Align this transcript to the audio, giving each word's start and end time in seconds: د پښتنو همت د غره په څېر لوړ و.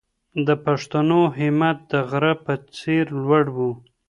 د 0.47 0.49
پښتنو 0.65 1.19
همت 1.37 1.77
د 1.91 1.93
غره 2.09 2.33
په 2.45 2.53
څېر 2.77 3.05
لوړ 3.25 3.45
و. 3.55 3.57